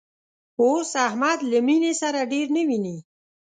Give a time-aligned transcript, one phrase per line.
[0.61, 2.97] اوس احمد له مینې سره ډېر نه ویني